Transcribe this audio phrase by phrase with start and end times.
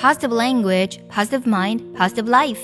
[0.00, 2.58] Positive language, positive mind, positive life。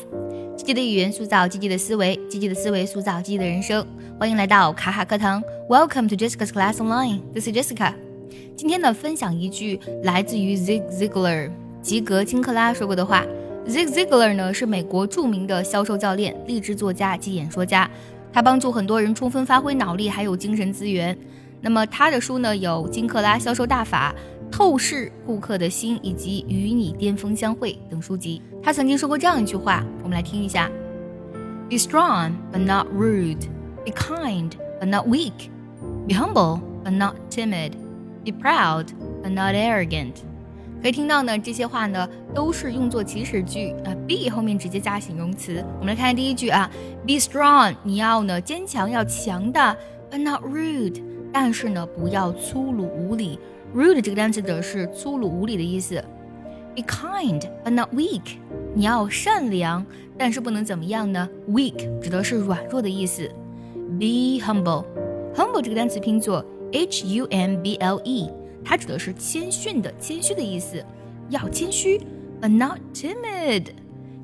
[0.57, 3.84] 积极的语言塑造积极的思维，积极的思维塑造积极的人生。
[4.21, 7.23] 欢迎来到卡卡课堂，Welcome to Jessica's Class Online。
[7.33, 7.92] This is Jessica。
[8.55, 11.50] 今天呢，分享一句来自于 Zig Ziglar
[11.82, 13.27] 吉格金克拉说过的话。
[13.66, 17.91] Zig Ziglar 呢是美国著名的销售教练、励志作家及演说家，
[18.32, 21.19] 他帮助很多人充分发挥脑力还有精神资源。
[21.61, 24.14] 那么他的书呢有《金克拉销售大法》。
[24.57, 28.41] 透视顾客的心以及与你巅峰相会等书籍。
[28.62, 30.70] 他曾经说过这样一句话，我们来听一下
[31.69, 33.48] ：Be strong but not rude.
[33.84, 35.51] Be kind but not weak.
[36.06, 37.73] Be humble but not timid.
[38.25, 38.87] Be proud
[39.25, 40.12] but not arrogant.
[40.80, 45.64] 可以听到呢，这些话呢都是用作祈使句啊，be 后面直接加形容词。
[45.80, 46.70] 我们来看第一句啊
[47.05, 49.77] ，Be strong，你要呢坚强要强大
[50.12, 51.02] ，but not rude，
[51.34, 53.38] 但是呢不要粗鲁无礼。
[53.75, 55.97] Rude 这个单词指的是粗鲁无礼的意思。
[56.77, 58.36] Be kind but not weak，
[58.72, 59.84] 你要善良，
[60.17, 63.28] 但是不能怎么样呢？Weak 指的是软弱的意思。
[63.98, 68.30] Be humble，humble 这个单词拼作 H U M B L E，
[68.64, 70.84] 它指的是谦逊的、谦虚的意思。
[71.30, 72.01] 要谦虚
[72.41, 73.67] ，but not timid。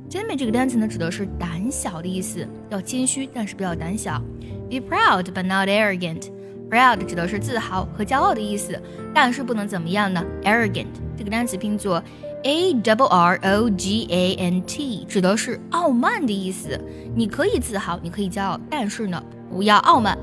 [0.09, 2.47] timid 这个单词呢，指的是胆小的意思。
[2.69, 4.21] 要谦虚，但是不要胆小。
[4.69, 6.31] Be proud but not arrogant。
[6.71, 8.81] Proud 指的是自豪和骄傲的意思，
[9.13, 10.87] 但是不能怎么样呢？Arrogant
[11.19, 12.03] 这个单词拼作
[12.45, 16.81] A W R O G A N T，指的是傲慢的意思。
[17.15, 20.17] 你可以自豪，你可以骄傲，但是呢，不要傲慢。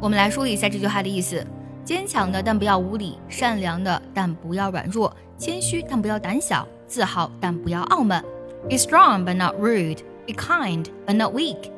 [0.00, 1.46] 我们来梳理一下这句话的意思：
[1.84, 8.24] 坚强的，但不要无理；善良的，但不要软弱；谦虚，但不要胆小；自豪，但不要傲慢。
[8.68, 9.98] Be strong but not rude.
[10.26, 11.70] Be kind but not weak.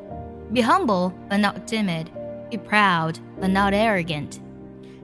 [0.51, 2.07] Be humble but not timid.
[2.53, 4.37] Be proud but not arrogant。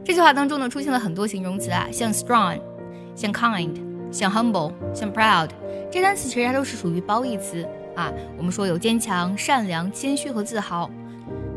[0.06, 2.60] 这句话当中呢，出现了很多形容词啊，像 strong，
[3.16, 3.76] 像 kind，
[4.12, 5.50] 像 humble，像 proud。
[5.92, 8.14] 这单词其实它都是属于褒义词啊。
[8.38, 10.92] 我们说有坚强、善良、谦虚和自豪，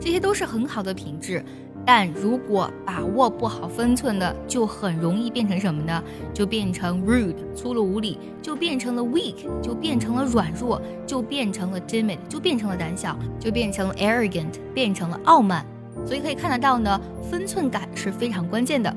[0.00, 1.44] 这些都是很好的品质。
[1.84, 6.02] 但如果把握不好分寸的，就很容易变成什么呢？
[6.32, 15.66] 就变成 rude，粗鲁无礼；就变成了 weak，就变成了软弱；就变成了 timid，就变成了胆小；就变成了 arrogant，变成了傲慢。
[16.06, 18.94] 所以可以看得到呢，分寸感是非常关键的。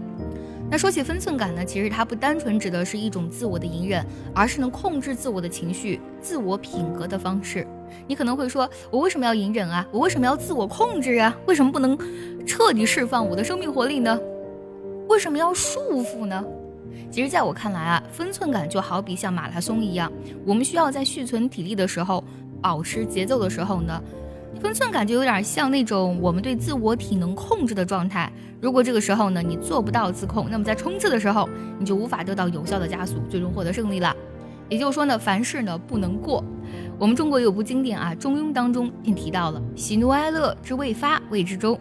[0.68, 7.66] 那说起分寸感呢，其实它不单纯指的是一种自我的隐忍，而是能控制自我的情绪、自我品格的方式。
[8.08, 9.86] 你可能会说，我为什么要隐忍啊？
[9.92, 11.38] 我为什么要自我控制啊？
[11.46, 11.96] 为什么不能
[12.48, 14.20] 彻底释放我的生命活力呢？
[15.08, 16.44] 为什么要束缚呢？
[17.12, 20.12] 其实，在我看来啊，分寸感就好比像马拉松一样，
[20.46, 22.24] 我们需要在蓄存体力的时候，
[22.60, 24.02] 保持节奏的时候呢。
[24.60, 28.32] 分寸感就有点像那种我们对自我体能控制的状态。
[28.60, 34.16] 如果这个时候呢，你做不到自控，那么在冲刺的时候，你就无法得到有效的加速，最终获得胜利了。
[34.68, 36.44] 也就是说呢，凡事呢不能过。
[36.98, 41.76] 我们中国有部经典啊，《中庸》当中便提到了“喜怒哀乐之未发，谓之中；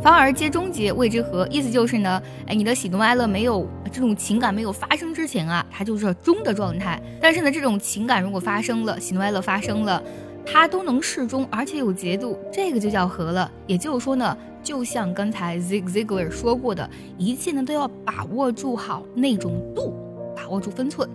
[0.00, 1.46] 发而皆终结，谓之和”。
[1.50, 6.98] 意思就是呢，哎，你的喜怒哀乐没有这种情感没有发生之前啊，它就是中的状态。
[7.20, 10.02] 但是呢，这种情感如果发生了，喜怒哀乐发生了。
[10.46, 13.50] 它都能适中，而且有节度，这个就叫和了。
[13.66, 19.92] 也就是说呢，就像刚才 Zig Ziglar 说过的，一切呢都要把握住好那种度，
[20.36, 21.08] 把握住分寸。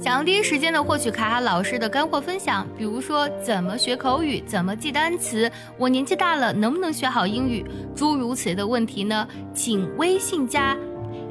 [0.00, 7.64] 想要第一时间的获取卡卡老师的干货分享，比如说怎么学口语，怎么记单词，我年纪大了能不能学好英语，
[7.96, 9.26] 诸如此类的问题呢？
[9.52, 10.76] 请微信加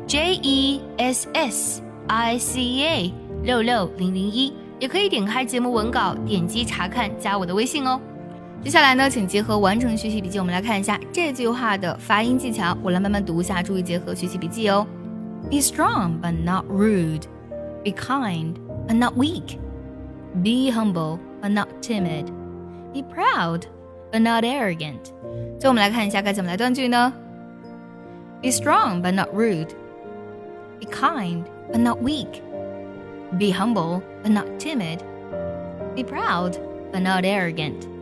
[0.05, 4.53] J E S S I C A 六六零零一。
[4.78, 8.00] 也可以点开节目文稿，点击查看，加我的微信哦。
[8.62, 12.76] 接下来呢，请结合完整学习笔记，我们来看一下这句话的发音技巧。
[12.82, 14.86] 我来慢慢读一下，注意结合学习笔记哦。
[15.50, 17.22] Be strong but not rude.
[17.84, 18.54] Be kind
[18.86, 19.58] but not weak.
[20.42, 22.26] Be humble but not timid.
[22.94, 23.62] Be proud
[24.12, 25.10] but not arrogant.
[25.58, 27.12] 最后我们来看一下该怎么来断句呢？
[28.40, 29.70] Be strong but not rude.
[30.80, 31.42] Be kind
[31.72, 32.40] but not weak.
[33.38, 35.01] Be humble, but not timid.
[35.95, 36.59] Be proud,
[36.91, 37.96] but not arrogant.